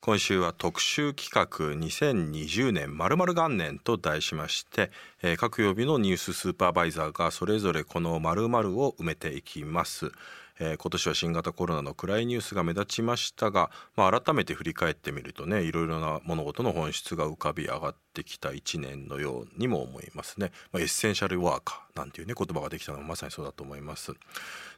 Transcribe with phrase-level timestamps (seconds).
[0.00, 4.92] 今週は特集企画2020年〇〇元年と題しまして、
[5.36, 10.12] 各曜日のニューススーパーバイザーがそれぞれこの〇〇を埋めていきます。
[10.60, 24.12] えー今年は新型コロナの暗いニュースが目立ちましたが、まあ、改めて振り返ってみるとねいろいろな物事の本質が浮かび上がってきた1年のようにも思いますね、まあ、エッセンシャルワーカーなんていうね言葉ができたのはまさにそうだと思います。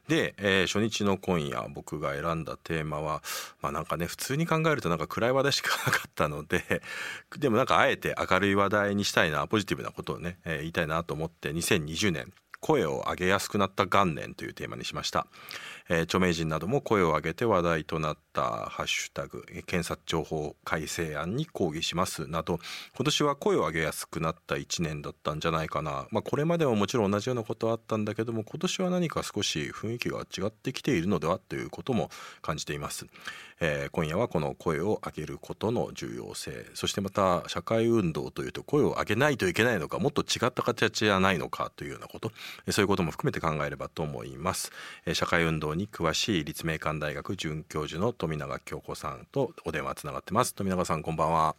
[0.07, 3.21] で、えー初日の今夜僕が選んだテーマは
[3.61, 6.81] まあなんかね普通に考えるとなんか暗い話題しかなかったので
[7.37, 15.27] でもなんかあえて明るい話題にしたいなポジティブなことをね、えー言いたいなと思って2020年声を上げやすくなった元年というテーマにしました、
[15.89, 22.59] えー著名人なども声を上げて話題となったハッシュタグ検察情報改正案に抗議しますなど
[22.95, 32.09] 今年は声を上げやすくなった1年だったんじゃないかな、まあ、これまでももちろん同じようなことはあったんだけども今年は何か少し雰囲気が違ってきているのではということも
[32.41, 33.05] 感じています、
[33.59, 42.31] えー今夜はこの声を上げることの重要性そしてまた社会運動というと声を上げないといけないのかもっと違った形じゃないのかというようなこと
[42.71, 44.71] そういうことも含めて考えればと思います、
[45.05, 50.53] え社会運動に詳しい立命館大学准教授の富永京子さんとお電話つながってます。
[50.53, 51.55] 富永さんこんばんは。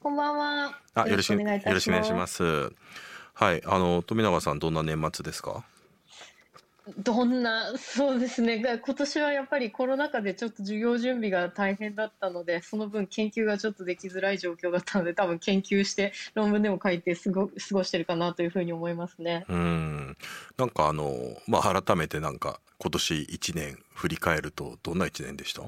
[0.00, 0.78] こんばんは。
[0.94, 1.74] あよろしくよお願いいたします。
[1.74, 2.72] ろしくお願いします。
[3.34, 3.62] はい。
[3.64, 5.64] あの富永さんどんな年末ですか？
[6.96, 8.60] どんな、そうですね。
[8.60, 19.44] が今年はやっぱりコロナ禍でちょっと授業準備が大変だったので、その分研究がちょっとできづらい状況だったので、多分研究して論文でも書いて過ご過ごしてるかなというふうに思いますね。
[19.48, 20.16] うん
[20.56, 21.14] なんかあの
[21.46, 25.62] まあ改めてなんか今年1年振り返るとどんな1年でした？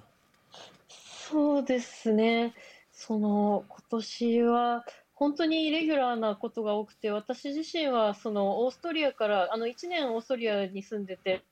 [0.88, 2.54] そうですね。
[2.92, 4.84] その今年は
[5.20, 11.44] 本当にイレギュラーなことが多くて、私自身はそのオーストリアからあの1年オーストリアに住んでて。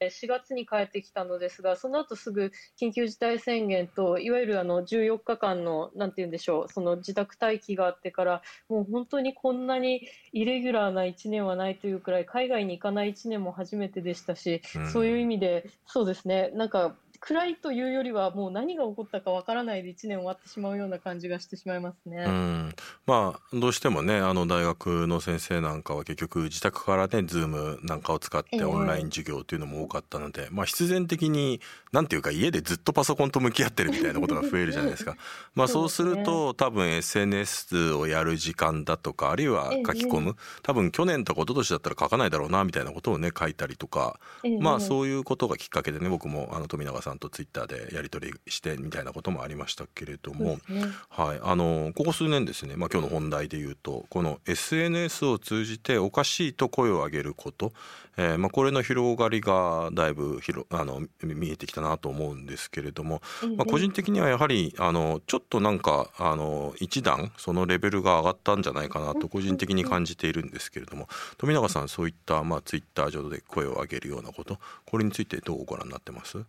[0.00, 22.24] 4月に帰ってきたのですが、その後すぐ緊急事態宣言と、いわゆるあの14日間の、なんて言うんでしょう、その自宅待機があってから、もう本当にこんなにイレギュラーな1年はないというくらい、海外に行かない1年も初めてでしたし、うんそういう意味で、そうですね、なんか暗いというよりは、もう何が起こったかわからないで1年終わってしまうような感じがしてしまいますね。
[22.26, 22.74] うん、
[23.06, 28.58] まあどうしてもねあの大学の先生なんかは結局自宅からね Zoom なんかを使っええ。
[28.58, 31.60] てオンライン授業っていうのも多かったので、まあ必然的に
[31.92, 35.16] なんていうか家でずっとパソコンと向き合ってるみたいなことが増えるじゃないですか。
[35.54, 44.58] まあそうすると多分 SNS をやる時間だとかあるいは書き込む多分去年とか一昨年だったら書かないだろうなみたいなことをね書いたりとかええ。
[44.58, 50.84] まあそういうことがきっかけでね僕もあの富永さんとツイッターでやり取りしてみたいなこともありましたけれどもね。
[51.08, 57.72] はい、あのここ数年ですね、まあ、今日の本題で言うとこの SNS を通じておかしいと声を上げること、
[58.16, 63.22] えーまあ、これの広がりがだいぶ広あの見えてきたなと思うんですけれども、
[63.56, 76.44] まあ、個人的にはやはりあのちょっとなんかあの一段そのレベルが上がったんじゃないかなと個人的に感じているんですけれども富永さんそういった、まあ、ツイッター上で声を上げるようなことこれについてどうご覧になってます？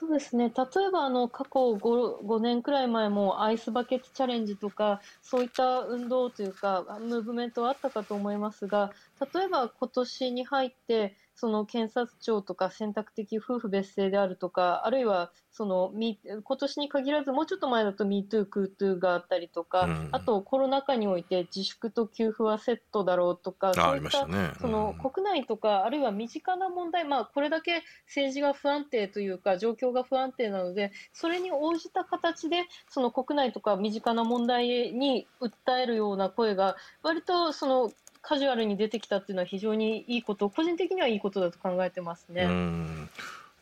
[0.00, 0.44] そうですね。
[0.48, 8.92] 例えばあの過去 5, 5年くらい前もアイスバケツチャレンジとかそういった運動というかムーブメントはあったかと思いますが
[9.34, 24.52] 例えば今年に入ってその検察庁とか選択的夫婦別姓であるとかあるいはそのみ今年に限らずもうちょっと前だと MeToo、KooToo があったりとか、うんあとコロナ禍において自粛と給付はセットだろうとかそういったりましたね。
[24.60, 37.90] そのうん国内とか、あるいは身近な問題、まあ、これだけ政治が不安定というか、状況が不安定なので、それに応じた形で、その国内とか身近な問題に訴えるような声が、割とその
[38.22, 42.44] カジュアルに出てきたっていうのは非常にいいこと、個人的にはいいことだと考えてますね。
[42.44, 43.10] うん。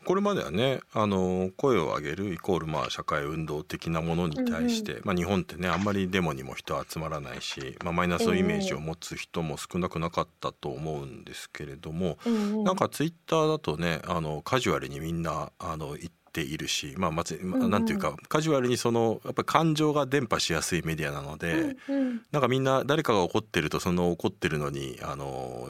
[0.05, 12.63] これまではねあの声を上げるイコールまあ社会運動的なものに対して、まあ、日本ってねあんまりデモにも人集まらないし、まあ、マイナスのイメージを持つ人も少なくなかったと思うんですけれども、うんうん。
[12.63, 21.75] なんかツイッターだとねあのカジュアルにみんなあの言っているし、まあ、まずなんていうかカジュアルにそのやっぱり感情が伝播しやすいメディアなので。
[21.87, 21.99] う
[22.31, 25.67] なんかみんな誰かが怒ってるとその怒ってるのにあの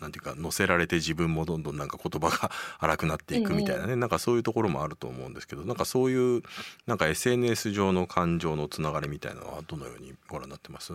[0.00, 2.50] なんていうか乗せられて自分もどんどんなんか言葉が
[2.80, 6.42] 荒くなっていくみたいなね、なんかそういうところもあると思うんですけどなんかそういう
[6.86, 10.94] なんか SNS 上の感情のつながりみたいなのはどのようにご覧になってます？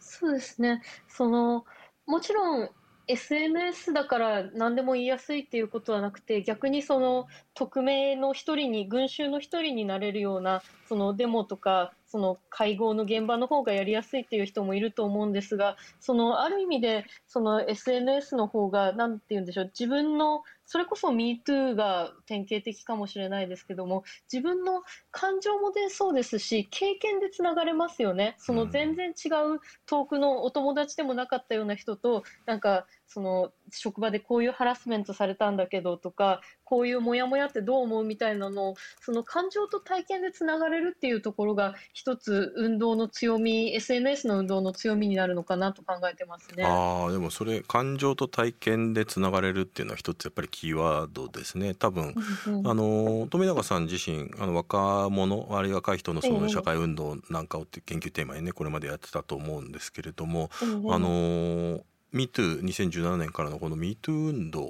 [0.00, 0.82] そうですね。
[1.08, 1.64] その、
[2.06, 2.70] もちろん
[3.06, 28.34] SNS だから何でも言いやすいっていうことはなくて、逆にその匿名の一人に、群衆の一人になれるような、そのデモとか、その会合の現場の方がやりやすいっていう人もいると思うんですがそのある意味でその SNS の方が何て言うんでしょう自分のそれこそ MeToo が典型的かもしれないですけども自分の感情も出そうですし経験でつながれますよね。
[28.38, 46.64] その全然違う遠くのお友達でもなかったような人となんかその職場でこういうハラスメントされたんだけどとかこういうモヤモヤってどう思うみたいなのをその感情と体験でつながれるっていうところが一つ運動の強み SNS の運動の強みになるのかなと考えてますね。
[46.66, 51.74] あでもそれ感情と体験でつながれるっていうのは一つやっぱりキーワードですね。
[51.74, 52.16] 多分、
[52.64, 60.50] あの富永さん自身あの若者あるいは若い人のその社会運動なんかをって研究テーマにねこれまでやってたと思うんですけれども、
[60.90, 61.84] あの
[62.14, 64.66] MeToo2017 年からのこの MeToo 運動っ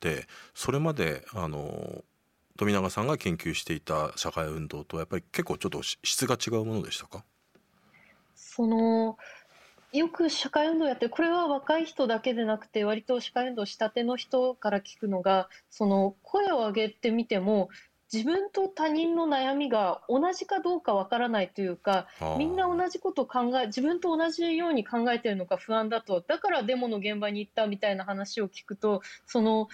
[0.00, 2.04] てそれまであの
[2.58, 7.24] 富永さんが研究していた社会運動とやっぱり結構ちょっと質が違うものでしたか？
[8.34, 9.16] その
[9.92, 17.68] よく社会運動やってこれは若い人だけでなくて割と社会運動したての人から聞くのがその声を上げてみても
[18.14, 22.06] 自分と他人の悩みが同じかどうかわからないというか
[22.38, 29.66] みんな同じことを考え自分と同じように考えているのか不安だとだからデモの現場に行ったみたいな話を聞くとその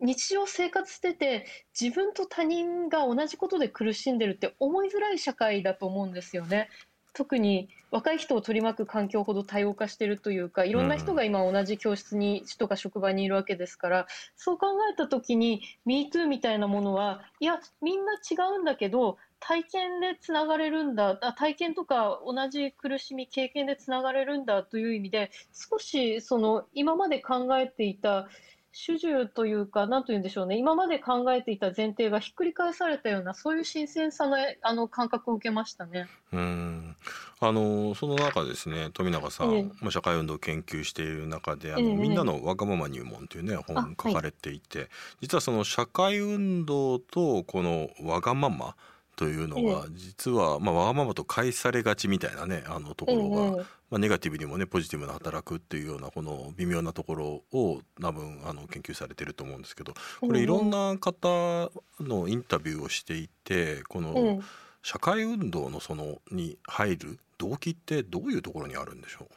[0.00, 1.46] 日常生活してて
[1.78, 6.68] 自分と他人が同じことで苦しんでるって思いづらい社会だと思うんですよね。
[7.14, 14.06] 特に若い人を取り巻く環境ほど多様化しているというかいろんな人が今同じ教室にとか職場にいるわけですから
[14.36, 28.28] そう考えた時に MeToo みたいなものはいやみんな違うんだけど体験でつながれるんだあ体験とか同じ苦しみ経験でつながれるんだという意味で少しその今まで考えていた
[28.76, 36.08] 主従というか、なんというんでしょうね、今まで考えていた前提がひっくり返されたような、そういう新鮮さのあの感覚を受けましたね。
[36.32, 36.96] うん。
[37.40, 44.88] あのその中ですね富永さん、ええ、社会運動を研究している中であの、え、みんなのわがまま入門というね本書かれていて、はい、
[45.22, 48.76] 実はその社会運動とこのわがまま
[49.16, 53.56] というのが実は、まあ、わがままと返されがちみたいなねあのところが、
[53.90, 61.70] まあ、ネガティブにもねポジティブな働くっていうようなこの微妙なところを多分あの研究されてると思うんですけどこれいろんな方
[62.00, 64.42] のインタビューをしていてこの
[64.82, 69.34] 社会運動のそのに入る動機ってどういうところにあるんでしょう？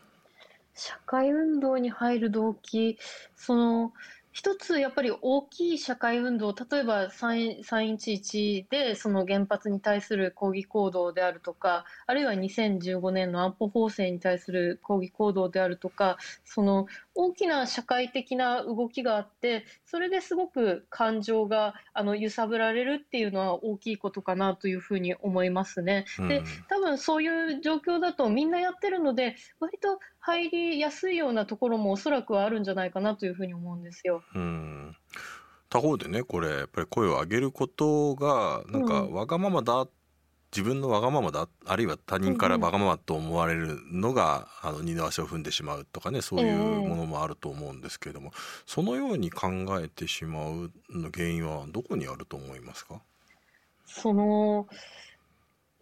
[0.79, 2.99] 社会運動に入る動機
[3.35, 3.93] その
[4.37, 16.85] 一つやっぱり大きい社会運動、例えば311でその原発に対する抗議行動であるとか、あるいは2015年の安保法制に対する抗議行動であるとか、その
[17.17, 26.05] 大きな社会的な動きがあって、それですごく感情があの揺さぶられるっていうのは大きいことかなというふうに思いますね。
[26.29, 34.21] で、多分そういう状況だとみんなやってるので、割と入りやすいようなところもおそらくはあるんじゃないかなというふうに思うんですよ。
[34.35, 34.95] うん
[35.69, 39.89] 他方でねこれやっぱり声を上げることがなんかわがままだ、うん、
[40.51, 49.49] 自分のわがままだあるいは他人からわがままと思われるのが、うん、あの二の足を踏んでしまうとかねそういうものもあると思うんですけれども、えー、そのように考
[49.79, 53.01] えてしまうの原因はどこにあると思いますか？
[53.85, 54.67] その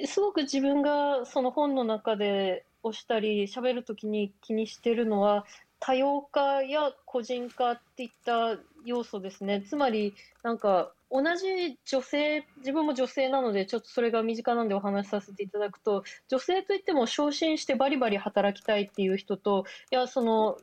[0.04, 5.46] すごく自分がその本の中でをしたり喋るときに気にしてるのは
[5.80, 9.62] 多様化や個人化っていった要素ですね。
[9.68, 10.14] つまり
[10.44, 20.58] なんか同じ女性自分も女性なのでちょっとそれが身近なんでお話しさせていただくと女性といっても昇進してバリバリ働きたいっていう人といやその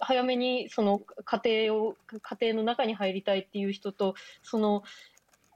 [0.00, 4.82] 早めにその家庭を家庭の中に入りたいっていう人とその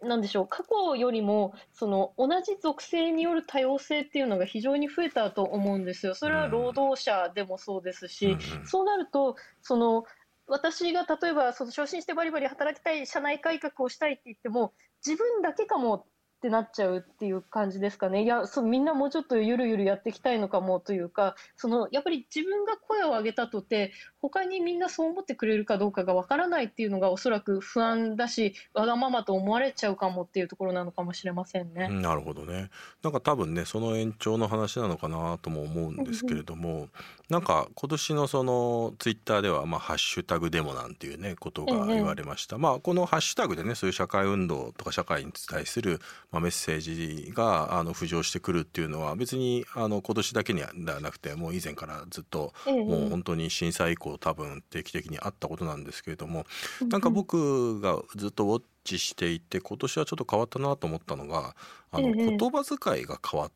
[0.03, 6.15] なんでしょう過去よりもその同じ属性による多様性っていうのが非常に増えたと思うんですよ。
[6.15, 10.05] それは労働者でもそうですし、そうなるとその
[10.47, 14.73] 私が例えばその昇進してバリバリ働きたい社内改革をしたいって言っても
[15.05, 18.23] 自分だけかもってなっちゃうっていう感じですかね。
[18.23, 31.89] いや、そみんなもうちょっとゆるゆるやっていきたいのかもというか、そのやっぱり自分が声を上げたとて、他にみんなそう思ってくれるかどうかがわからないっていうのがおそらく不安だし、わがままと思われちゃうかもっていうところなのかもしれませんね。
[31.89, 32.71] なるほどね。
[33.03, 36.89] なんか多分ね、その延長の話なのかなとも思うんですけれども、
[37.29, 42.59] なんか今年のそのツイッターでは、まあ、ハッシュタグデモなんていうね、ことが言われました。
[42.59, 56.45] まあ、このハッシュタグでね、そういう社会運動とか社会に対する、まあ、メッセージがあの浮上してくるっていうのは別にあの今年だけにはなくてもう以前からずっと、もう本当に震災以降多分定期的にあったことなんですけれども、
[56.89, 61.55] なんか僕がずっとウォッチしていて今年はちょっと変わったなと思ったのが
[61.91, 63.55] あの、言葉遣いが変わった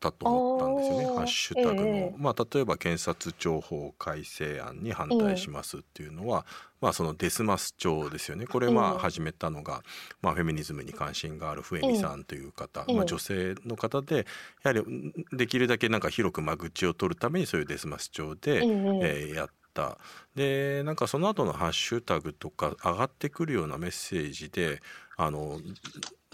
[0.00, 1.06] と思ったんですよね。
[1.06, 2.14] ハッシュタグの、ええ。
[2.16, 6.46] まあ、例えば検察庁法改正案に反対しますっていうのは、
[6.80, 8.46] まあ、そのデスマス庁ですよね。
[8.46, 8.96] これまええ。
[8.96, 9.82] あ始めたのが、
[10.22, 12.94] まあ、フェミニズムに関心があるフエミさんという方、ええ。
[12.94, 14.26] まあ、女性の方で
[14.62, 19.98] やはりんできるだけなんか広く間口を取るためにそういうデスマス庁で、えええーやった。
[20.34, 24.80] でなんかその後のハッシュタグとか上がってくるようなメッセージで
[25.16, 25.60] あの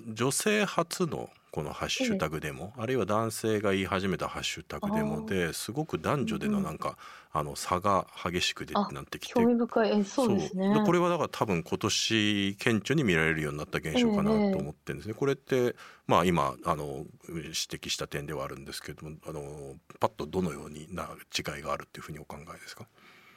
[0.06, 6.98] 女性初のこのハッシュタグでも、あるいは男性が言い始めたハッシュタグでもですごく男女でのなんか、
[7.32, 10.00] あの差が激しくであなってきて興味深い。
[10.00, 10.82] えそうですね。
[10.84, 15.14] これはだから多分今年顕著に見られるようになった現象かなと思ってるんですね。
[15.14, 15.76] これって
[16.08, 21.08] まあ今あの指摘した点ではあるんですけどもあのパッとどのようにな
[21.38, 22.88] 違いがあるっていうふうにお考えですか？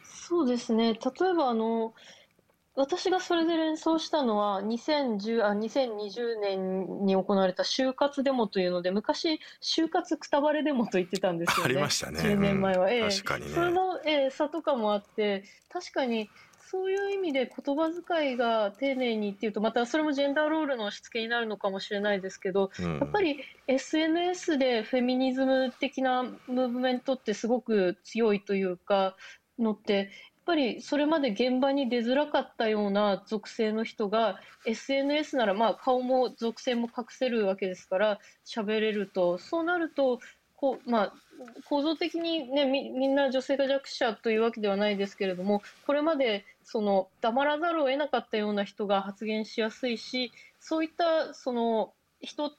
[0.05, 0.93] そうですね。
[0.93, 1.93] 例えばあの
[2.77, 11.63] 私がそれで連想したのは2010あ2020年に行われた就活デモというので昔就活くたばれデモと言ってたんですよね。
[11.63, 12.19] ありましたね。
[12.19, 12.91] 10年前は、うん。
[12.91, 13.09] ええ。
[13.09, 13.51] 確かにね。
[13.51, 16.29] それの、ええ差とかもあって確かに
[16.59, 22.99] そういう意味で言葉遣いが丁寧にっていうとまたそれもジェンダーロールのしつけになるのかもしれないですけどうん。
[22.99, 29.15] やっぱり SNS でフェミニズム的なムーブメントってすごく強いというか
[29.57, 30.11] のって
[30.47, 39.37] ぱりそれまで現場に出づらかったような属性の人が SNS ならまあ顔も属性も隠せるわけですから喋れると。
[39.37, 40.19] そうなると
[40.55, 41.13] こう、まあ、
[41.65, 52.53] 構造的に、ね、みみんな女性が弱者というわけではないですけれどもこれまでその黙らざるを得なかったような人が発言しやすいしそういったその人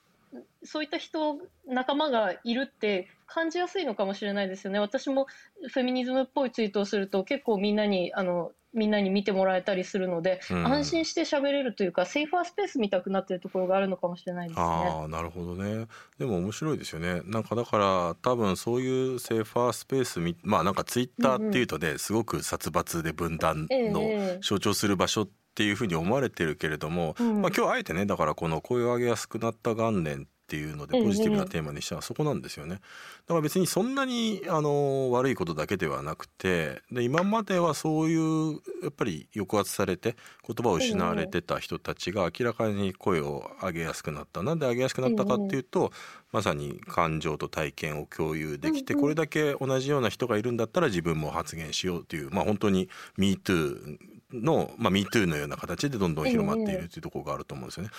[0.63, 4.81] そういった人仲間がいるって感じやすいのかもしれないですよね。
[4.81, 5.27] 私も
[5.71, 10.67] フェミニズムっぽいツイートをすると結構みんなにあのみんなに見てもらえたりするので、うん。
[10.67, 14.67] 安心して喋れるというかセーファースペース見たくなっているところがあるのかもしれないですね。
[14.67, 15.87] ああなるほどね。
[16.19, 17.23] でも面白いですよね。
[17.25, 24.39] なんかだから多分そういうセーファースペースみまあなんかツイッターっていうとね、すごく殺伐で分断のええええ。
[24.43, 27.43] 象徴する場所っていうふうに思われてるけれども、うん。
[27.43, 32.77] まあ、今日あえてねだからこの声を上げやすくなった元年っていうのでええポジティブなテーマにしたのはそこなんですよね。
[32.77, 32.81] だ
[33.29, 45.93] から別にそんなにあの悪いことだけではなくてで今まではそういうやっぱり抑圧されて言葉を失われてた人たちが明らかに声を上げやすくなったなんで上げやすくなったかっていうと、
[46.33, 52.89] まさに感情と体験を共有できて、これだけ同じような人がいるんだったら自分も発言しようというまあ本当に
[53.19, 53.99] MeToo
[54.33, 57.91] の、まあ、MeToo のような形でどんどん広まっているというところがあると思うんですよね。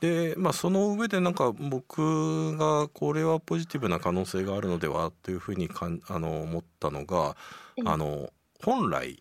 [0.00, 7.36] でまあその上でなんか僕がこれはポジティブな可能性があるのではというふうにかんあの思ったのが
[7.76, 7.88] ええ。
[7.88, 8.30] あの
[8.64, 9.20] 本来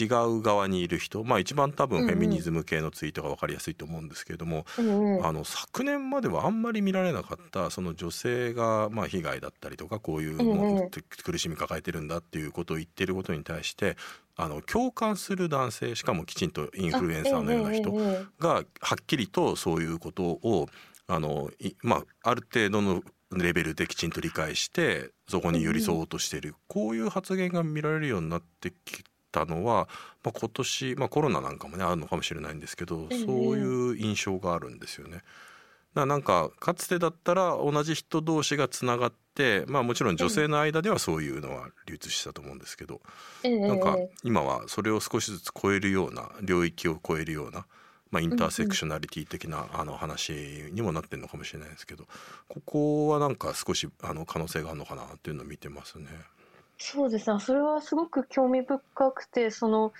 [0.00, 5.26] 違う側にいる人まあ一番多分フェミニズム系のツイートが分かりやすいと思うんですけれども、うんうん。
[5.26, 13.96] あの昨年まではあんまり見られなかったその女性がまあ被害だったりとかこういうえもえう苦しみ抱えてるんだっていうことを言ってることに対して
[14.36, 17.92] あの共感する男性しかもきちんとインフルエンサーのような人
[18.38, 20.68] がはっきりとそういうことを
[21.06, 23.02] あのいまあある程度の
[23.36, 29.88] レベルできちんと理解してそこに寄り添おうとしている、こういう発言が見られるようになってきたのは、
[30.22, 35.18] まあ、今年、まあ、コロナなんかもねあるのかもしれないんですけど、ええそういう印象があるんですよね。
[35.18, 35.24] だか
[35.94, 43.00] らなんかかつてだったら同じ人同士がつながってまあもちろん女性の間ではそういうのは流通してたと思うんですけど、
[43.42, 47.66] ええなんかええ今はそれを少しずつ超えるような領域を超えるような、
[48.10, 50.32] まあ、インターセクショナリティ的なあの話
[50.72, 52.06] にもなってるのかもしれないですけど
[52.48, 56.06] ここはなんか少しあの可能性があるのかなっていうのを見てますね。
[56.82, 59.92] そうですね、それはすごく興味深くて、その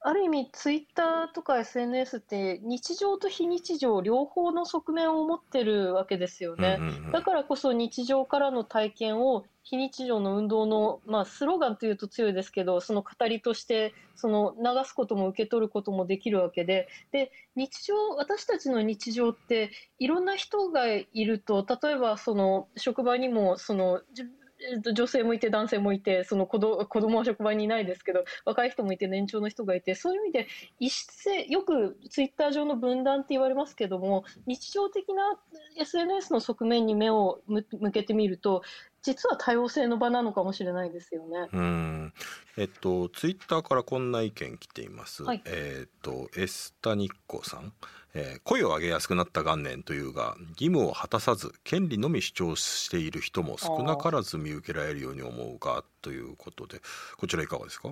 [0.00, 6.76] ある意味、ツイッターとか SNS って日常と非日常両方の側面を持ってるわけですよね。
[6.78, 16.88] うんうんうんだからこそ日常からの体験を非日常の運動の、まあ、スローガンというと強いですけどその語りとしてその流すことも受け取ることもできるわけで。
[17.12, 24.02] で日常私たちの日常っていろんな人がいると例えばその職場にもその
[24.92, 30.48] 女性もいて男性もいてその子ど子供は職場にいないですけど若い人もいて年長の人がいてそういう意味で
[30.78, 35.38] 一斉よくツイッター上の分断って言われますけども日常的な
[35.78, 38.62] SNS の側面に目を向向けてみると
[39.02, 41.48] 実は多様性の場なのかもしれないですよね。
[41.52, 42.12] うん
[42.56, 45.22] えっとツイッターからこんな意見来ています。
[45.22, 47.72] はいえっとエスタニッコさん、
[48.14, 56.80] え声を上げやすくなった元年というが義務を果たさず権利のみ主張している人も少なからず見受けられるように思うがということで
[57.18, 57.90] こちらいかがですか？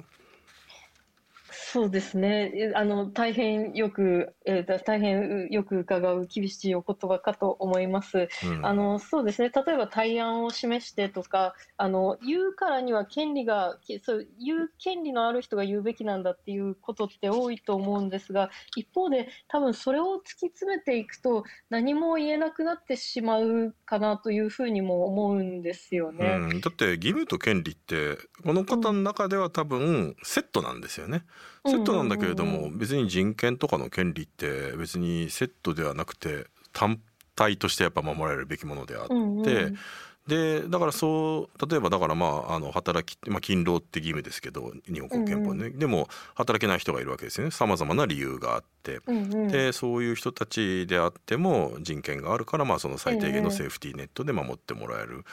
[1.76, 2.72] そうですね。
[2.74, 8.30] あの、大変よく、えー、大変よく伺う厳しいお言葉かと思います。
[8.46, 9.50] うん、あの、そうですね。
[9.50, 26.26] 例えば対案を示してとか、あの、言うからには権利が、そう言う権利のある人が言うべきなんだっていうことって多いと思うんですが、一方で多分それを突き詰めていくと何も言えなくなってしまうかなというふうにも思うんですよね。
[26.26, 31.26] うん、だって義務と権利ってこの方の中では多分セットなんですよね。
[31.68, 37.00] セットなんだけれども別に人権とかの権利って別にセットではなくて単
[37.34, 39.42] 体としてやっぱ守られるべきものであって、うんうん、
[40.26, 47.50] でだからそう例えばだからまああの働き、まあ、勤労って義務ですけど日本国憲法ね、うんうん、でも働けない人がいるわけですよね。
[47.52, 55.24] さまざまな理由があって、うんうん、でそういう人たちであっても人権があるからまあその最低限のセーフティーネットで守ってもらえる。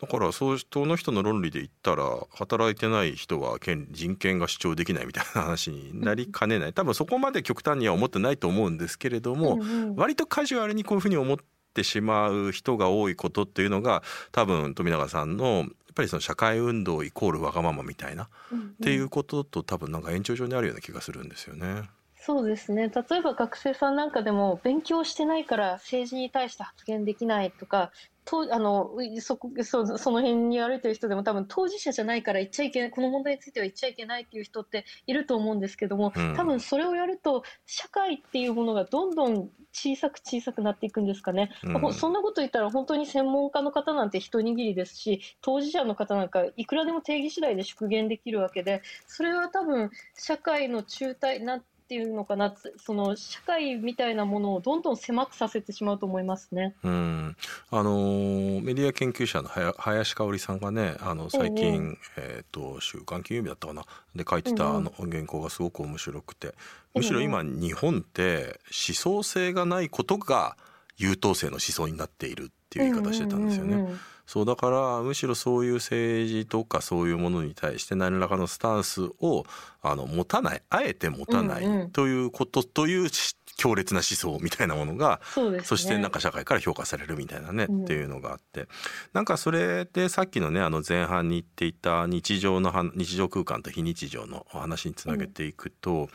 [0.00, 6.72] だからそうその人の論理で言ったら働いてない人は権人権が主張できないみたいな話になりかねない。
[6.74, 11.36] 多分そこまで極端には思ってないと思うんですけれども、うんうん、割とカジュアルにこういうふうに思っ
[11.72, 21.88] てしまう人が多いことっていうのが多分富永さんのやっぱりその社会運動イコールわがままみたいな、うんうん、っていうことと多分なんか延長上にあるような気がするんですよね。
[22.26, 22.88] そうですね。
[22.88, 27.92] 例えば学生さんなんかでも勉強してないから政治に対して発言できないとか
[28.24, 56.74] とあのそそその辺に歩いてる人でも多分当事者じゃないから言っちゃいけないこの問題については言っちゃいけないっていう人っていると思うんですけども、うん、多分それをやると社会っていうものがどんどん小さく小さくなっていくんですかね、うん、そんなこと言ったら本当に専門家の方なんて一握りですし当事者の方なんかいくらでも定義次第で縮減できるわけでそれは多分社会の中退なっていうのかなその社会みたいなものをどんどん狭くさせてしまうと思いますね。
[56.82, 57.36] うん。
[57.70, 63.84] あのメディア研究者の林香織さんがねあの最近、えー、と週刊金曜日だったかな
[64.16, 66.54] で書いてたあの原稿がすごく面白くて。
[66.94, 70.56] むしろ今日本って思想性がないことが
[70.96, 73.84] 優等生の思想になっているっていう言い方してたんですよね。
[74.26, 79.44] そうだからむしろそういう政治とかそういうものに対して何らかのスタンスを
[79.82, 83.10] あの持たないあえて持たないということ、という
[83.56, 88.66] 強烈な思想みたいなものがそ、ね,、してなんか社会から評価されるみたいなね、うん、っていうのがあって。
[89.12, 96.08] なんかそれでさっきのねあの前半に言っていた日常の日常空間と非日常の話につなげていくと、うん、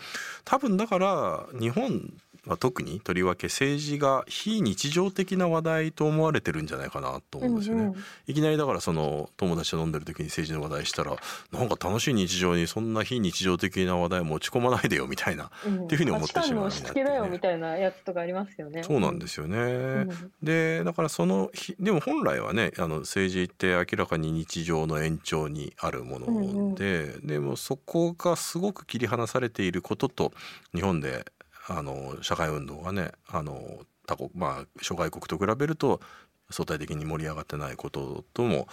[0.43, 2.13] 多分だから日本
[2.49, 7.83] まあ、特にとりわけ政治が非日常的な話題と思われてるんじゃないかなと思うんですよね。
[7.83, 11.15] うんうん、いきなりだからその友達と飲んでる時に政治の話題したら
[11.51, 18.81] なんか楽しい日常にそんな非日常的な話題持ち込まないでよみたいな、うん、っていうふうに思ってしまう、ね、付けだよみたいなやつとかありますよね。
[18.81, 19.57] そうなんですよね。
[19.59, 19.59] う
[20.05, 20.09] ん、
[20.41, 30.31] でだからそのでも本来はねあの政治って明らかに日常の延長にあるもので、うんうん、でもそこがすごく切り離されていることと
[30.73, 31.25] 日本で
[31.69, 36.01] あの社会運動がねあの他国まあ諸外国と比べると
[36.49, 38.67] 相対的に盛り上がってないこととも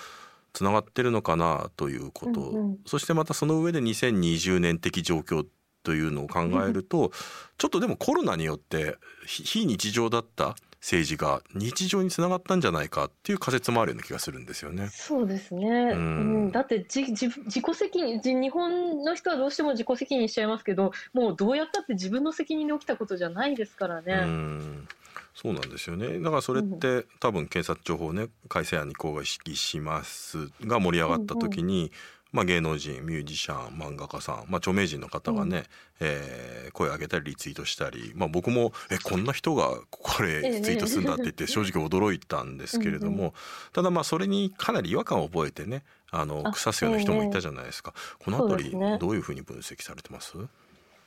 [0.52, 5.44] つながってるのかなということ、うんうん、そしてまたその上で2020年的状況
[5.82, 7.10] というのを考えると、うん、
[7.58, 10.56] ちょっとでもコロナによって非日常だった
[10.86, 14.88] 政治が日常につながったんじゃないかっていう仮説もあるような気がするんですよね。
[14.92, 15.68] そうですね。
[15.68, 15.98] うん、う
[16.44, 24.14] ん、だってじじ自己責任日本の人はどうしても自己責任しちゃいますけど、もうどうやったって自分の責任で起きたことじゃないですからね。
[24.14, 24.88] うん
[25.34, 31.92] そうなんですよねだからそれって、うん、多分検察庁法ね改正案にこうが意識しますが盛り上がった時に、
[32.32, 35.64] まあ、芸能人ミュージシャン漫画家さん、まあ、著名人の方がね、うん、
[36.00, 43.32] えー、声を上げたりリツイートしたり、まあ、僕もえこんな人がこれリツイートするんだって言って 正直驚いたんですけれども
[43.72, 47.94] ただまあそれにかなり違和感を覚えてねあの腐すような人もいたじゃないですか。
[48.18, 50.32] この辺りどういうふうに分析されてます？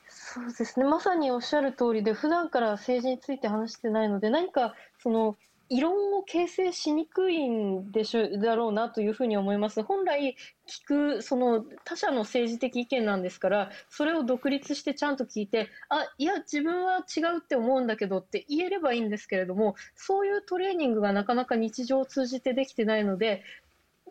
[0.10, 0.86] そうですね。
[0.86, 5.38] まさにおっしゃる通りで普段から政治について話してないので何かその
[5.70, 9.84] 異論を形成しにくいんでしょだろうなというふうに思います。
[9.84, 10.36] 本来
[10.68, 10.86] 聞
[11.18, 23.44] くその他者の政治的意見なんですからそれを独立してちゃんと聞いてあいや自分は違うって思うんだけどって言えればいいんですけれどもそういうトレーニングがなかなか日常を通じてできてないので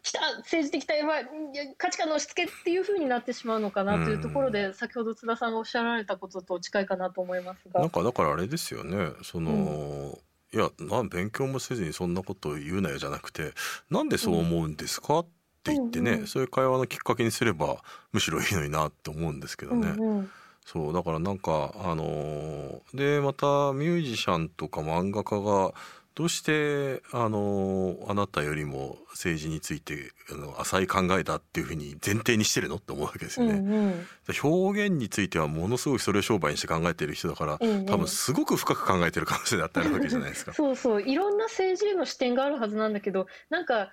[0.03, 1.25] 来た政治的対話
[1.77, 7.81] 価値観の押し付けっていうふうになってしまうのかなというところで、先ほど津田さんがおっしゃられたことと近いかなと思いますが。
[7.81, 9.55] なんかだからあれですよねその、う
[10.17, 10.19] ん
[10.53, 13.53] いやなん勉強もせずにそんなことを言うなよじゃなくて
[13.91, 15.27] なんでそう思うんですか、っ
[15.63, 17.83] て言ってね、うんうん、そういう会話のきっかけにすれば
[18.13, 19.95] むしろいいのになって思うんですけどね。
[19.99, 20.31] うんうん、
[20.65, 25.73] そうだからなんかあのー、でまたミュージシャンとか漫画家が
[26.19, 34.07] どうしてあのあなたよりも政治についてあの浅い考えだっていうふうに前提にしてるのって思うわけですよね、うんうん。
[34.43, 40.53] 表現についてはものすごいそれを商売にして考えてる人だから、ええ多分すごく深く考えてる可能性だってあるわけじゃないですか。
[40.55, 41.03] そうそう。
[41.03, 43.93] いろんな政治への視点があるはずなんだけどなんか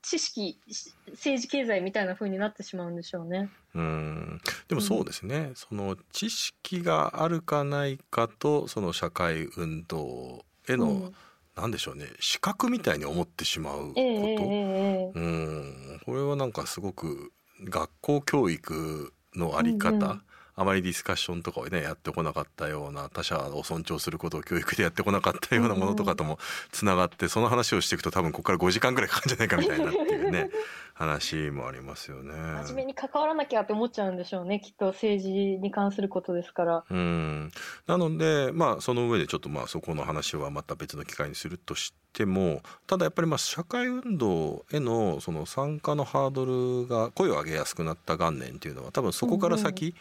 [0.00, 3.50] 知識し政治経済みたいな風になってしまうんでしょうね。
[3.74, 4.40] うん。
[4.68, 11.14] でもそうですね、その知識があるかないかとその社会運動への、うん
[11.56, 12.06] なんでしょうね。
[12.18, 15.20] 資格みたいに思ってしまうこと、ええええええ。
[15.20, 16.00] うん。
[16.04, 17.32] これはなんかすごく
[17.64, 20.24] 学校教育のあり方、
[20.56, 26.38] あまりディスカッションとかをねやってこなかったような他者を尊重することを教育でやってこなかったようなものとかとも
[26.70, 30.50] つながってその話をしていくと多分ここから5時間ぐらいかかるんじゃないかみたいなっていうね
[30.94, 32.32] 話もありますよね。
[32.32, 36.84] 真面目に関わらなきゃって思っちゃうんでしょうねきっと政治に関することですから。
[36.88, 37.50] うん
[37.86, 46.44] なのでまあその上でちょっとまあそこの話はまた別の機会にするとしてもただやっぱりまあ社会運動へのその参加のハード
[46.84, 49.96] ルが声を上げやすくなった元年っていうのは多分そこから先、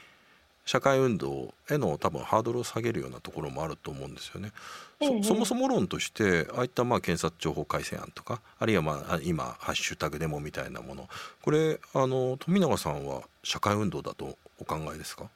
[0.66, 4.52] 社会運動への多分ハードルを下げるようなところもあると思うんですよね。
[5.00, 5.22] ええ。
[5.24, 11.10] そそもそも論としてああいったまあ検察情報改正案とかあるいはまああ今「ハッシュタグデモ」みたいなもの。
[11.42, 15.30] これあの富永さんは社会運動だとお考えですか？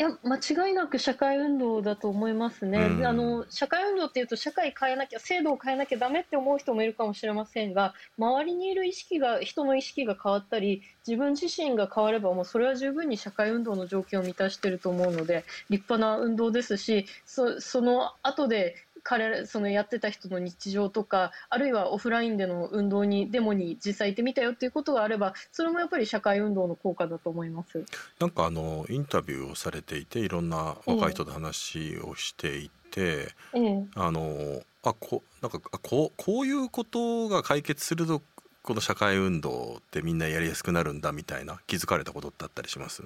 [0.00, 2.98] いや間違いなく社会運動だと思いますね、うん。
[3.00, 27.84] であの社会運動っていうと社会変えなきゃ制度を変えなきゃダメって思う人もいるかもしれませんが周りにいる意識が人の意識が変わったり自分自身が変わればもうそれは十分に社会運動の条件を満たしていると思うので立派な運動ですしそその後で彼らそのやってた人の日常とかあるいはオフラインでの運動にデモに実際行ってみたよっていうことがあればそれもやっぱり社会運動の効果だと思います。
[28.18, 38.22] なんかあのインタビューをされていていろんな若い人と話をしていて、ええあのあこなんかあこうこういうことが解決すると
[38.62, 43.02] この社会運動ってみんなやりやすくなるんだみたいな気づかれたことってあったりします？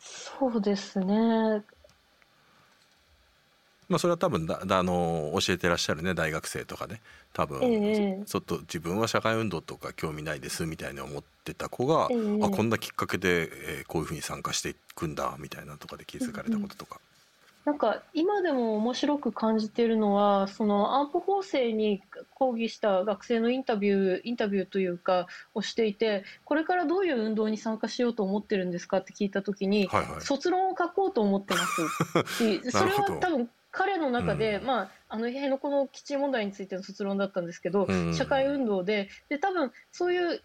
[0.00, 1.62] そうですね。
[3.88, 7.00] まあそれは多分だだあの教えてらっしゃるね大学生とかね。
[7.32, 8.24] 多分、ええ。
[8.26, 12.44] ちょっと自分は社会運動とか興味ないですみたいに思ってた子が、ええ。
[12.44, 13.48] あこんなきっかけで、
[13.80, 17.00] えーこういうふうに参加していくんだみたいなとかで気づかれたこととか。
[17.68, 30.20] なんか今でも面白く感じているのはその安保法制に抗議した学生のインタビューインタビューというかをしていてこれからどういう運動に参加しようと思ってるんですかって聞いた時に、はいはい。
[30.22, 31.82] 卒論を書こうと思ってます。
[32.72, 34.66] それは多分彼の中で、うん。
[34.66, 40.42] まあ、あの辺野古の基地問題についての卒論だったんですけど、うん社会運動でで多分そういう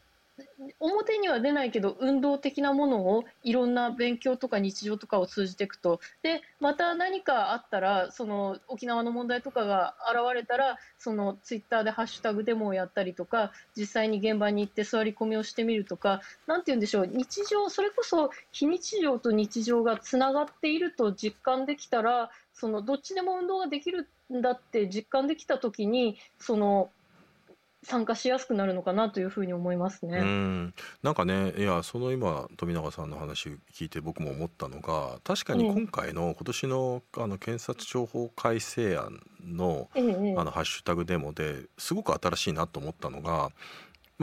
[0.79, 26.89] 表には出ないけど運動的なものをいろんな勉強とか日常とかを通じていくとでまた何かあったらその沖縄の問題とかが現れたらそのツイッターでハッシュタグデモをやったりとか実際に現場に行って座り込みをしてみるとかなんて言うんでしょう日常それこそ非日常と日常がつながっていると実感できたらそのどっちでも運動ができるんだって実感できた時にその
[27.83, 30.19] 参加しやすくなるのかなというふうに思いますね。
[30.19, 43.51] うんなんかねいやその今富永さんの話聞いて僕も思ったのが確かに今回の今年のあの検察情報改正案のあのハッシュタグデモですごく新しいなと思ったのが。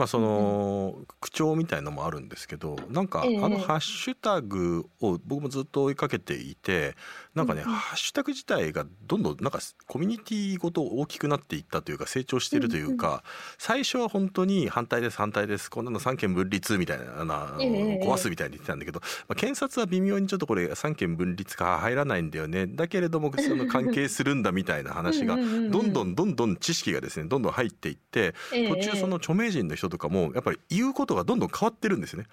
[0.01, 3.33] まあその口調みたいのもあるんですけどなんかあえ。
[3.33, 6.95] えのハッシュタグを僕もずっと追いかけていて
[7.35, 13.23] なんかねハッシュタグ自体がどんどんなんかコミュニティごと大きくなっていったというか成長しているというか
[13.59, 22.65] 最初は本当に反対です反対ですこんなの三権分立みたいななええ壊すみたいに言ってたんだけど、まあ、検察は微妙にちょっとこれ三権分立か入らないんだよね。
[22.65, 28.67] だけれどもその関係するんだみたいな話がどんどんどんどん知識がですねどんどん入っていってええ。
[28.67, 32.27] 途中その著名人の人とかもやっぱり言うことがどんどん変わってるんですよね。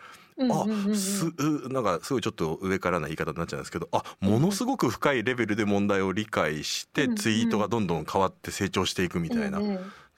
[0.51, 9.61] あすうなんかすごいちょっと上からな言い方になっちゃうんですけどあものすごく深いレベルで問題を理解してツイートがどんどん変わって成長していくみたいな。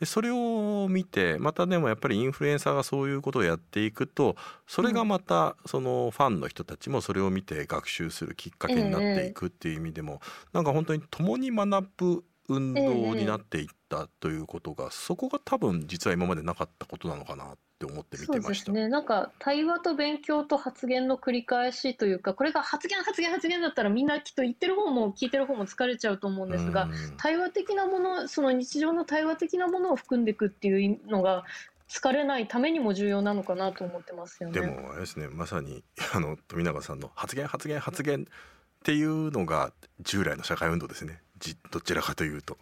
[0.01, 4.35] でそれを見てまたでもやっぱりインフルエンサーがそういうことをやっていくと
[4.67, 10.23] それがまたそのファンの人たちもそれを見て学習するきっかけになっていくっていう意味でも
[10.55, 18.67] なんか本当に共に学ぶ運動になっていったということがそこが多分実は今までなかったことなのかなって思って見そうでてました。
[18.67, 31.45] すねなんか対話と勉強と発言の繰り返しというかこれが発言発言発言だったらみんなきっと言ってる方も聞いてる方も疲れちゃうと思うんですがうん対話的なものその日常の対話的なものを含んでいくっていうのが
[31.89, 34.61] 疲れないためにも重要なのかなと思ってますよね。
[34.61, 35.83] でもあれですねまさに
[36.15, 38.27] あの富永さんの発言発言発言っ
[38.85, 42.57] ていうのが従来の社会運動ですねじどちらかというと。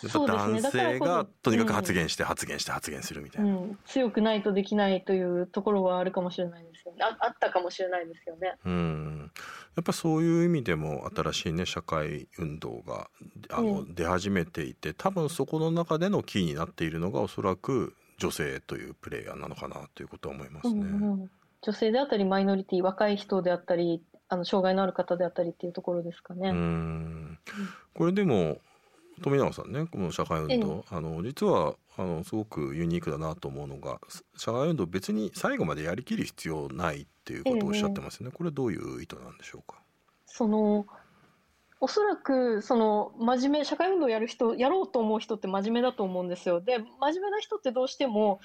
[0.00, 6.98] やっぱ男性がとにかく発言して発言して発言するみたいな、うん、強くないとできないというところはあるかもしれないですよね。
[7.02, 8.54] ああったかもしれないですよね。
[8.64, 9.30] うん。
[9.76, 13.08] やっぱそういう意味でも新しいね社会運動が
[13.50, 20.80] あの、出始めていて多分そこの中でのキーになっているのがおそらく女性というプレイヤーなのかなということは思いますね。
[20.80, 26.48] うんうん、女性であったりマイノリティ若い人であったりあの障害のある方であったりっていうところですかね。
[26.50, 27.38] うん。
[27.94, 28.58] これでも
[29.22, 33.98] 富永さんねこの社会運動、あの実はあのすごくユニークだなと思うのが
[34.36, 39.80] 社会運動別に最後までやりきる必要ないっていうことをおっしゃってますね、これどういう意図なんでしょうか？
[40.26, 40.86] その
[41.80, 46.60] おそらくその真面目社会運動をやる人やろうと思う人って真面目だと思うんですよ。
[46.60, 48.40] で真面目な人ってどうしても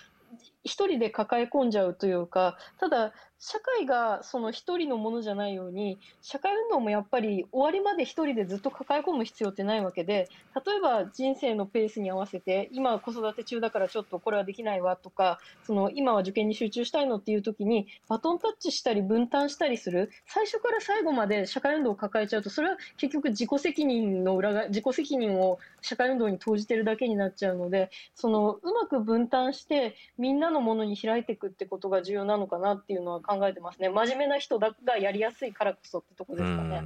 [0.64, 10.28] 一人で抱え込んじゃうというかただ社会がその一人のものじゃないように社会運動もやっぱり終わりまで一人でずっと抱え込む必要ってないわけで
[10.66, 20.10] 例えば人生のペースに合わせて今子育て中だからちょっとこれはできないわとかその今は受験に集中したいのっていう時にバトンタッチしたり分担したりする。
[20.26, 36.82] 最初から最後まで社会運動を抱えちゃうとそれは結局自己責任の裏が自己責任を社会運動に投じてるだけになっちゃうのでそのうまく分担してみんなのものに開いていくってことが重要なのかなっていうのは考えてますね真面目な人がやりやすいからこそってとこですかね。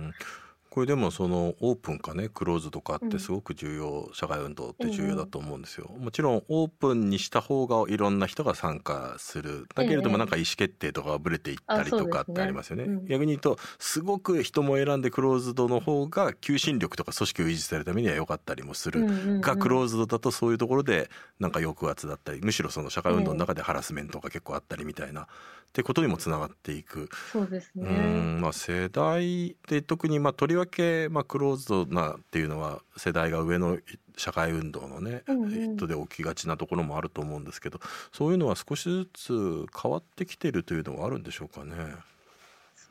[0.71, 9.67] これでもそのオープンかねクローズとかってすごく重要、うん、社会運動って重要だと思うんですよ、もちろんオープンにした方がいろんな人が参加する。
[9.75, 12.93] だけれどもなんか意思決定とかがぶれていったりとかってありますよね、ね。
[12.93, 25.27] うん、逆に言うとすごく人も選んでクローズドの方が求心力とか組織を維持されるためには良かったりもする、がクローズドだとそういうところでなんか抑圧だったりむしろその社会運動の中でハラスメントが結構あったりみたいな、
[25.71, 27.09] ってことにもつながっていく。
[27.31, 27.85] そうですね。
[28.41, 33.77] まあ世代で特にまあとりわけまあクローズドなっていうのは世代が上の
[34.17, 37.79] 社会運動のね、うんうん、人で起きがちなところもあると思うんですけど、
[38.11, 41.75] そういうのは少しずつ変わってきてるというのはあるんでしょうかね。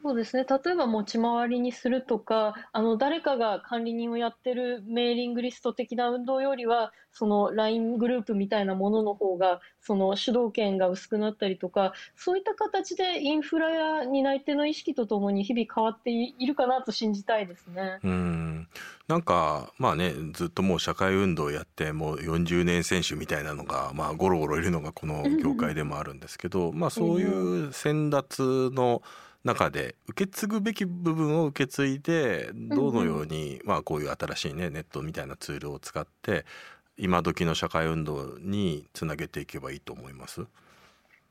[0.03, 0.47] そうですね。
[0.49, 17.99] 例えば持ち回りにするとか、あの、誰かが管理人をやってるメーリングリスト的な運動よりは、その LINE グループみたいなものの方が、その主導権が薄くなったりとか、そういった形でインフラや担い手の意識とともに日々変わっているかなと信じたいですね。
[18.03, 18.69] うん。
[19.07, 29.03] なんか、まあね、ずっともう社会運動をやって、もう40年選手みたいなのが、まあ、ゴロゴロいるのがこの業界でもあるんですけど、まあ、そういう先達の、
[29.45, 36.45] 中で受け継ぐべき部分を受け継いでどのように、まあ、こういう新しいねネットみたいなツールを使って
[36.99, 40.43] 今時の社会運動につなげていけばいいと思います？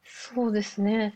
[0.03, 1.13] そうですね。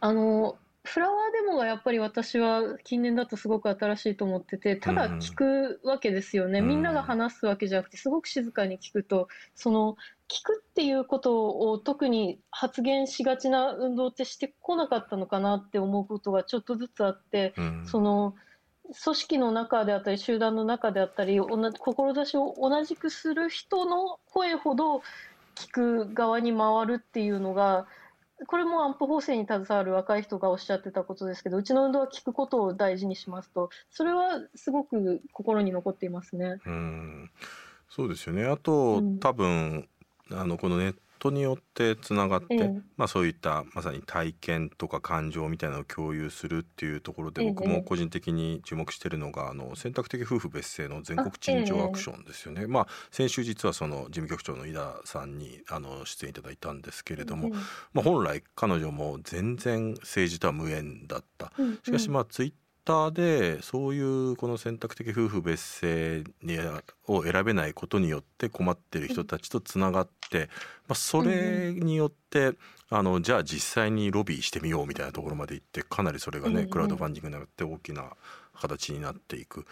[0.00, 9.96] あのフラワーデモがやっぱり私は近年だとすごく新しいと思っててただ聞くわけですよね、うん、みんなが話すわけじゃなくてすごく静かに聞くとその
[10.28, 18.34] 聞くっていうことを特に発言しがちな運動ってしてこなかったのかなって思うことがちょっとずつあって、うん、その
[19.04, 25.02] 組織の中であったり集団の中であったり同じ志を同じくする人の声ほど
[25.54, 27.86] 聞く側に回るっていうのが
[28.46, 33.70] これも安保法制に携わる若い人がおっしゃってたことですけどうちの運動は聞くことを大事にしますと。
[33.90, 36.56] それはすごく心に残っていますね。
[36.64, 37.30] うん。
[37.88, 38.44] そうですよね。
[38.46, 39.88] あと、うん、多分
[40.32, 52.66] あのこのネットによってつながって、ええ、まあ、そういったまさに体験とか感情みたいなのを共有するっていうところで僕も個人的に注目してるのが、あの選択的夫婦別姓の全国陳情アクションですよね。
[52.66, 57.50] まあ、先週実はその事務局長の井田さんにあの出演いただいたんですけれども、
[57.92, 61.52] まあ、本来彼女も全然政治とは無縁だった。
[61.84, 62.52] しかしまあツイッ
[62.84, 66.58] ターでそういうこの選択的夫婦別姓に
[67.06, 70.48] を選べないことによって困ってる人たちとつながって、
[70.88, 72.52] まあ、それによって
[72.88, 78.04] あのじゃあ実際にロビーしてみようみたいなところまで行ってかなりそれがねクラウドファンディングになって大きな
[78.60, 79.66] 形になっていく。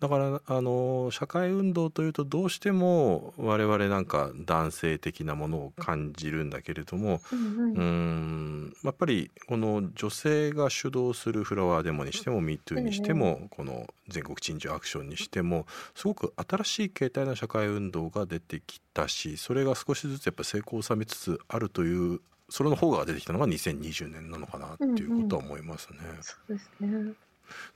[0.00, 25.98] だからあの社会運動というとどうしても我々なんか男性的なものを感じるんだけれどもうんやっぱりこの女性が主導するフラワーデモにしても MeToo にしてもこの全国陳情アクションにしてもすごく新しい形態の社会運動が出てきたしそれが少しずつやっぱ成功を収めつつあるというそれの方が出てきたのが2020年なのかなっていうことは思いますね。
[26.20, 27.14] そうですね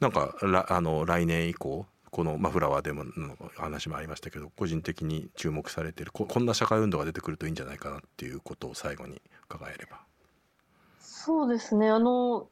[0.00, 0.34] なんか
[0.68, 10.00] あの来年以降この、まあ、フラワーでもの話もありましたけど個人的に注目されてるここんな社会運動が出てくるといいんじゃないかなっていうことを最後に伺えれば。
[11.00, 12.48] そうですねあの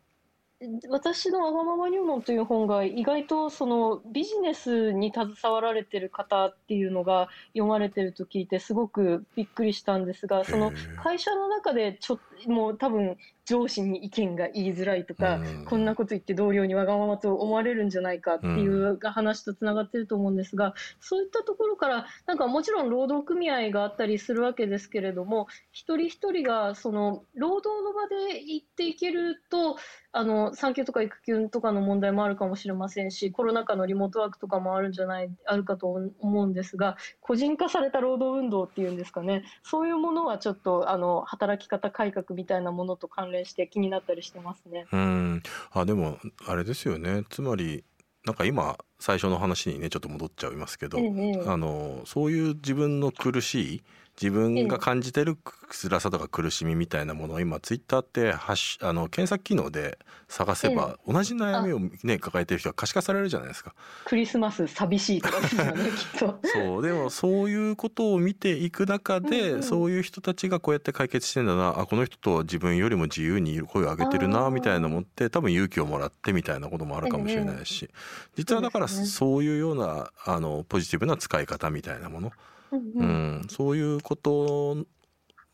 [0.89, 29.77] 私の「わがまま入門」という本が意外とそのビジネスに携わられてる方っていうのが読まれてると聞いてすごくびっくりしたんですがその会社の中でちょもう多分上司に意見が言いづらいとか、こんなこと言って同僚にわがままと思われるんじゃないかっていう話とつながってると思うんですが、そういったところからなんかもちろん労働組合があったりするわけですけれども一人一人がその労働の場で言っていけると
[30.17, 35.89] あの産休とか育休とかの問題もあるかもしれませんしコロナ禍のリモートワークとかもあるんじゃないあるかと
[36.21, 39.45] 思うんですが個人化された労働運動っていうんですかね。
[39.63, 44.87] そういうものはちょっとあの働き方改革みたいなものと関連して気になったりしてますね。
[44.91, 45.43] うん。
[45.73, 47.25] あでもあれですよね。
[47.29, 47.85] つまり
[48.25, 53.83] なんか今最初の話にねちょっと戻っちゃいますけど、ええ、あのそういう自分の苦しい
[54.21, 55.37] 自分が感じてる
[55.69, 59.99] 辛さとか苦しみみたいなものを今ツイッターってあの検索機能で
[60.29, 63.75] 探せば同じ悩みをね抱えてる人が可視化されるじゃないですか。
[64.07, 66.41] クリスマス寂しいとかですよねきっと。
[66.45, 77.91] そうでもそういうことを見ていく中で、うんうん、そういう人たちがこうやって解決してんだなあこの人と自分よりも自由に声を上げてるなみたいなのって多分勇気をもらってみたいなこともあるかもしれないし、
[78.37, 82.33] 実はだからそういうようなあのポジティブな使い方みたいなもの。
[82.73, 84.77] うん、そういうこと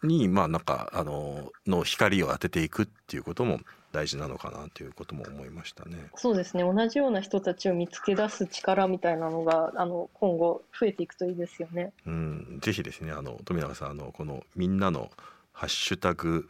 [0.02, 3.60] にまあなんかあのの光を当てていくっていうことも
[3.92, 6.10] 大事なのかなということも思いましたね。
[6.16, 6.64] そうですね。
[6.64, 11.92] 同じような人たちを見つけ出す力みたいなのがあの今後増えていくといいですよね。
[12.06, 13.12] うん、ぜひですね。
[13.12, 15.10] あの富永さんあのこのみんなの
[15.52, 16.48] ハッシュタグ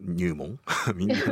[0.00, 0.58] 入門？
[0.94, 1.22] みんなハ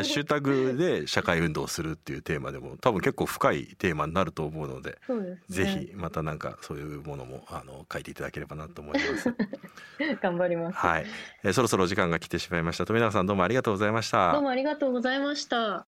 [0.00, 9.34] ッシュタグで社会運動をするっていうテーマでも多分結構深いテーマになると思うので、ね、ぜひまたなんかそういうものもあの書いていただければなと思います。
[10.20, 10.76] 頑張ります。
[10.76, 11.06] はい、
[11.44, 12.86] えー、そろそろ時間が来てしまいました。
[12.86, 14.32] 富永さんどうもありがとうございました。
[14.32, 15.86] どうもありがとうございました。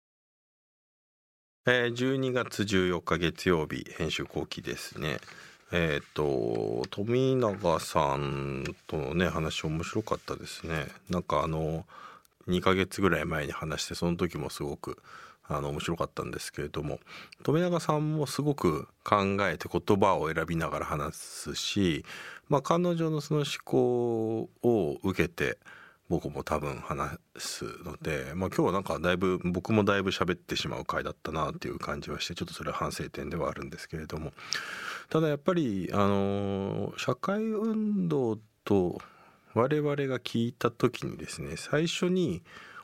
[1.67, 5.19] えー、12月14日月曜日編集後期ですね。
[5.73, 10.87] えっ、ー、と富永さんとのね話面白かったですね。
[11.09, 11.87] なんかあの
[12.49, 15.03] 2ヶ月ぐらい前に話してその時もすごく
[15.47, 16.99] あの面白かったんですけれども
[17.43, 22.05] 富永さんもすごく考えて言葉を選びながら話すし、
[22.49, 25.59] まあ、彼女のその思考を受けて
[26.09, 34.33] 僕も多分話すので、まあ、今日はなんかだいぶ僕もだいぶ喋ってしまう回だったなっていう感じはしてちょっとそれは反省点ではあるんですけれども
[35.09, 39.01] ただやっぱりあの社会運動と
[39.55, 42.43] 我々が聞いた時にですね最初に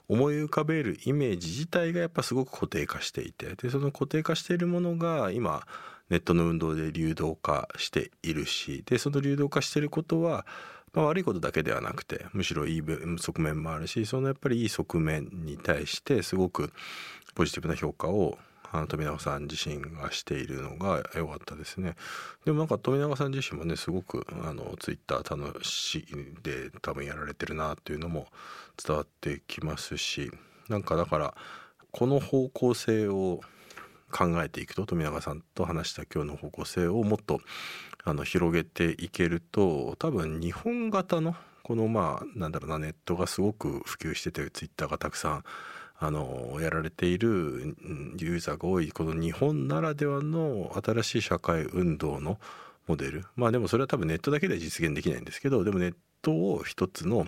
[0.09, 5.65] 思い浮かべるイメージ自体がやっぱすごく固定化していてでその固定化しているものが今
[6.09, 10.45] ネットの運動で流動化しているしでその流動化していることは、
[10.93, 12.83] まあ、悪いことだけではなくてむしろいい
[13.19, 16.73] 側面もあるしそのやっぱりいい側面に対してすごく
[17.37, 18.37] ポジティブな評価を
[18.89, 21.97] 富永さん自身がしているのが良かったですね。
[22.45, 26.07] でもなんか富永さん自身もねすごくあのツイッター楽しい
[26.43, 28.27] で多分やられてるなっていうのも
[28.83, 30.31] 伝わってきますし
[30.69, 31.35] なんかだから
[31.91, 33.41] この方向性を
[34.13, 37.41] 考えていくと富永さんと話した今日の方向性をもっと
[38.05, 45.45] あの広げていけると多分日本型のこのまあなんだろうなネットがすごく普及しててツイッターがたくさん
[46.03, 47.77] あのやられている
[48.19, 52.39] ユーザーが多いこの日本ならではの新しい社会運動の
[52.87, 57.27] モデルまあでもそれは多分ネットだけでは実現できないんですけどでもネットを一つの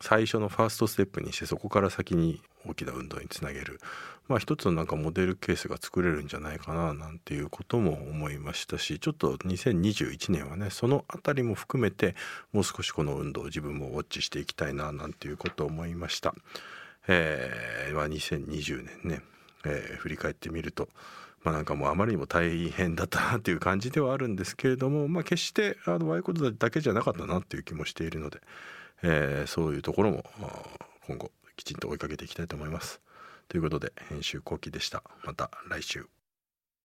[0.00, 3.80] 最初のファーストステップにしてそこから先に大きな運動につなげる
[4.28, 12.14] まあ一つのなんかモデルケースが作れるんじゃないかななんていうことも思いましたしちょっと2021年はねその辺りも含めて
[12.52, 16.34] もう少しこの運動を自分もウォッチしていきたいななんていうことを思いました。
[17.08, 19.22] えー、まあ、2020年ね、
[19.64, 20.88] えー、振り返ってみると、
[21.44, 28.40] まあ、なんかもうあまりにも大変だったなっていう感じではあるんですけれども、まあ、決してあの悪いことだけじゃなかったなっていう気もしているので、
[29.02, 30.24] えー、そういうところも
[31.06, 33.00] 今後きちんと追いかけていきたいと思います。
[33.48, 35.02] ということで編集後期でした。
[35.24, 36.15] また来週。